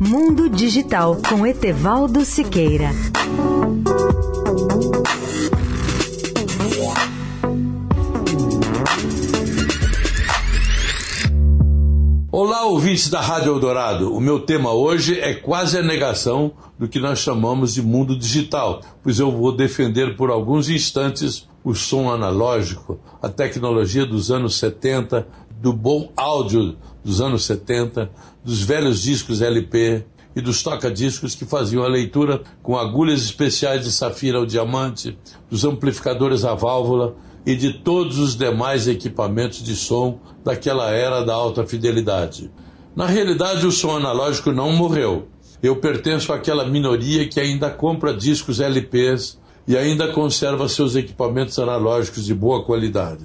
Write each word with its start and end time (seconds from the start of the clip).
Mundo 0.00 0.48
Digital 0.48 1.16
com 1.28 1.46
Etevaldo 1.46 2.24
Siqueira. 2.24 2.90
Olá, 12.32 12.64
ouvintes 12.64 13.08
da 13.08 13.20
Rádio 13.20 13.52
Eldorado. 13.52 14.12
O 14.12 14.20
meu 14.20 14.40
tema 14.40 14.72
hoje 14.72 15.20
é 15.20 15.34
quase 15.34 15.78
a 15.78 15.82
negação 15.82 16.52
do 16.76 16.88
que 16.88 16.98
nós 16.98 17.20
chamamos 17.20 17.74
de 17.74 17.82
mundo 17.82 18.18
digital, 18.18 18.80
pois 19.02 19.20
eu 19.20 19.30
vou 19.30 19.56
defender 19.56 20.16
por 20.16 20.30
alguns 20.30 20.68
instantes 20.68 21.48
o 21.64 21.74
som 21.74 22.10
analógico, 22.10 23.00
a 23.22 23.28
tecnologia 23.28 24.04
dos 24.04 24.30
anos 24.30 24.58
70, 24.58 25.26
do 25.60 25.72
bom 25.72 26.12
áudio 26.16 26.76
dos 27.04 27.20
anos 27.20 27.44
70, 27.44 28.10
dos 28.44 28.62
velhos 28.62 29.02
discos 29.02 29.40
LP 29.40 30.04
e 30.34 30.40
dos 30.40 30.62
toca-discos 30.62 31.34
que 31.34 31.46
faziam 31.46 31.82
a 31.82 31.88
leitura 31.88 32.42
com 32.62 32.76
agulhas 32.76 33.22
especiais 33.22 33.84
de 33.84 33.92
safira 33.92 34.38
ao 34.38 34.44
diamante, 34.44 35.18
dos 35.48 35.64
amplificadores 35.64 36.44
a 36.44 36.54
válvula 36.54 37.16
e 37.46 37.54
de 37.54 37.72
todos 37.72 38.18
os 38.18 38.36
demais 38.36 38.86
equipamentos 38.86 39.62
de 39.62 39.74
som 39.74 40.18
daquela 40.44 40.90
era 40.90 41.24
da 41.24 41.32
alta 41.32 41.66
fidelidade. 41.66 42.50
Na 42.94 43.06
realidade, 43.06 43.66
o 43.66 43.72
som 43.72 43.96
analógico 43.96 44.52
não 44.52 44.72
morreu. 44.72 45.28
Eu 45.62 45.76
pertenço 45.76 46.32
àquela 46.32 46.66
minoria 46.66 47.28
que 47.28 47.40
ainda 47.40 47.70
compra 47.70 48.12
discos 48.12 48.60
LPs 48.60 49.38
e 49.66 49.76
ainda 49.76 50.12
conserva 50.12 50.68
seus 50.68 50.96
equipamentos 50.96 51.58
analógicos 51.58 52.24
de 52.24 52.34
boa 52.34 52.64
qualidade. 52.64 53.24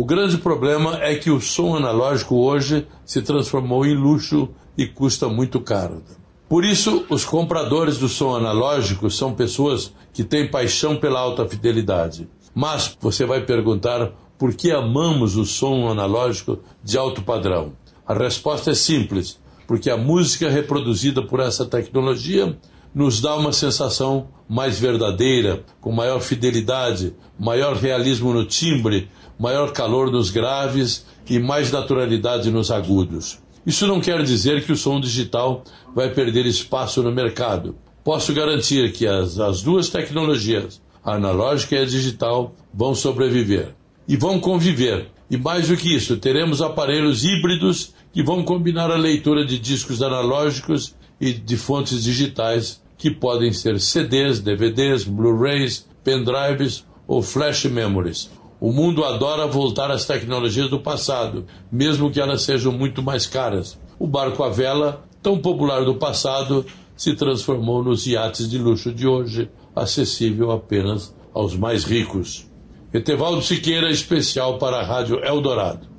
O 0.00 0.04
grande 0.06 0.38
problema 0.38 0.96
é 1.02 1.14
que 1.14 1.30
o 1.30 1.38
som 1.42 1.76
analógico 1.76 2.34
hoje 2.36 2.86
se 3.04 3.20
transformou 3.20 3.84
em 3.84 3.94
luxo 3.94 4.48
e 4.74 4.86
custa 4.86 5.28
muito 5.28 5.60
caro. 5.60 6.02
Por 6.48 6.64
isso, 6.64 7.04
os 7.10 7.22
compradores 7.22 7.98
do 7.98 8.08
som 8.08 8.34
analógico 8.34 9.10
são 9.10 9.34
pessoas 9.34 9.92
que 10.14 10.24
têm 10.24 10.50
paixão 10.50 10.96
pela 10.96 11.20
alta 11.20 11.46
fidelidade. 11.46 12.26
Mas 12.54 12.96
você 12.98 13.26
vai 13.26 13.44
perguntar 13.44 14.12
por 14.38 14.54
que 14.54 14.70
amamos 14.72 15.36
o 15.36 15.44
som 15.44 15.90
analógico 15.90 16.60
de 16.82 16.96
alto 16.96 17.20
padrão? 17.20 17.74
A 18.06 18.14
resposta 18.14 18.70
é 18.70 18.74
simples: 18.74 19.38
porque 19.66 19.90
a 19.90 19.98
música 19.98 20.48
reproduzida 20.48 21.20
por 21.20 21.40
essa 21.40 21.66
tecnologia 21.66 22.58
nos 22.94 23.20
dá 23.20 23.36
uma 23.36 23.52
sensação 23.52 24.28
mais 24.48 24.78
verdadeira, 24.78 25.64
com 25.80 25.92
maior 25.92 26.20
fidelidade, 26.20 27.14
maior 27.38 27.76
realismo 27.76 28.32
no 28.32 28.44
timbre, 28.44 29.08
maior 29.38 29.72
calor 29.72 30.10
nos 30.10 30.30
graves 30.30 31.06
e 31.28 31.38
mais 31.38 31.70
naturalidade 31.70 32.50
nos 32.50 32.70
agudos. 32.70 33.38
Isso 33.64 33.86
não 33.86 34.00
quer 34.00 34.22
dizer 34.22 34.64
que 34.64 34.72
o 34.72 34.76
som 34.76 35.00
digital 35.00 35.62
vai 35.94 36.10
perder 36.10 36.46
espaço 36.46 37.02
no 37.02 37.12
mercado. 37.12 37.76
Posso 38.02 38.32
garantir 38.32 38.92
que 38.92 39.06
as, 39.06 39.38
as 39.38 39.62
duas 39.62 39.88
tecnologias, 39.88 40.82
a 41.04 41.14
analógica 41.14 41.76
e 41.76 41.78
a 41.78 41.84
digital, 41.84 42.54
vão 42.72 42.94
sobreviver 42.94 43.74
e 44.08 44.16
vão 44.16 44.40
conviver. 44.40 45.08
E 45.30 45.36
mais 45.36 45.68
do 45.68 45.76
que 45.76 45.94
isso, 45.94 46.16
teremos 46.16 46.60
aparelhos 46.60 47.22
híbridos 47.22 47.94
que 48.12 48.22
vão 48.22 48.42
combinar 48.42 48.90
a 48.90 48.96
leitura 48.96 49.46
de 49.46 49.58
discos 49.58 50.02
analógicos 50.02 50.96
e 51.20 51.32
de 51.32 51.56
fontes 51.56 52.02
digitais, 52.02 52.80
que 52.96 53.10
podem 53.10 53.52
ser 53.52 53.80
CDs, 53.80 54.40
DVDs, 54.40 55.04
Blu-rays, 55.04 55.86
pendrives 56.02 56.84
ou 57.06 57.22
flash 57.22 57.64
memories. 57.64 58.30
O 58.60 58.72
mundo 58.72 59.04
adora 59.04 59.46
voltar 59.46 59.90
às 59.90 60.04
tecnologias 60.04 60.68
do 60.68 60.80
passado, 60.80 61.46
mesmo 61.72 62.10
que 62.10 62.20
elas 62.20 62.42
sejam 62.42 62.72
muito 62.72 63.02
mais 63.02 63.26
caras. 63.26 63.78
O 63.98 64.06
barco 64.06 64.42
à 64.42 64.50
vela, 64.50 65.04
tão 65.22 65.38
popular 65.38 65.84
do 65.84 65.94
passado, 65.94 66.64
se 66.94 67.14
transformou 67.14 67.82
nos 67.82 68.06
iates 68.06 68.48
de 68.48 68.58
luxo 68.58 68.92
de 68.92 69.06
hoje, 69.06 69.50
acessível 69.74 70.50
apenas 70.50 71.14
aos 71.32 71.56
mais 71.56 71.84
ricos. 71.84 72.46
Etevaldo 72.92 73.40
Siqueira, 73.40 73.90
especial 73.90 74.58
para 74.58 74.80
a 74.80 74.84
Rádio 74.84 75.24
Eldorado. 75.24 75.89